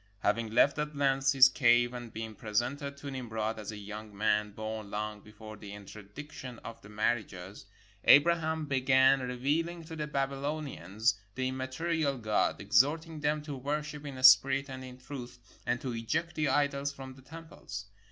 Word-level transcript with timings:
Having 0.21 0.49
left 0.55 0.79
at 0.79 0.95
length 0.95 1.33
his 1.33 1.47
cave 1.47 1.93
and 1.93 2.11
been 2.11 2.33
presented 2.33 2.97
to 2.97 3.11
Nimrod 3.11 3.59
as 3.59 3.71
a 3.71 3.77
young 3.77 4.17
man 4.17 4.49
born 4.49 4.89
long 4.89 5.19
before 5.21 5.57
the 5.57 5.69
interdic 5.73 6.31
tion 6.31 6.57
of 6.65 6.81
the 6.81 6.89
marriages, 6.89 7.67
Abraham 8.05 8.65
began 8.65 9.19
revealing 9.19 9.83
to 9.83 9.95
the 9.95 10.07
Babylonians 10.07 11.19
the 11.35 11.49
immaterial 11.49 12.17
God, 12.17 12.59
exhorting 12.59 13.19
them 13.19 13.43
to 13.43 13.55
worship 13.55 14.03
in 14.03 14.23
spirit 14.23 14.71
and 14.71 14.83
in 14.83 14.97
truth, 14.97 15.37
and 15.67 15.79
to 15.81 15.93
eject 15.93 16.33
the 16.33 16.47
idols 16.49 16.91
from 16.91 17.13
the 17.13 17.21
temples. 17.21 17.85